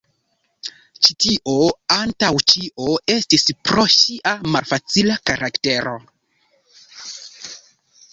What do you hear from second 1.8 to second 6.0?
antaŭ ĉio estis pro ŝia malfacila karaktero.